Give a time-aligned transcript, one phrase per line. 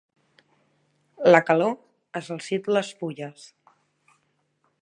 [1.35, 3.47] La calor ha salsit les fulles.